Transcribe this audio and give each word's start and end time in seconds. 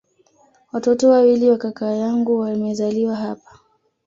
Watoto 0.71 1.09
wawili 1.09 1.49
wa 1.49 1.57
kaka 1.57 1.95
yangu 1.95 2.39
wamezaliwa 2.39 3.15
hapa 3.15 3.59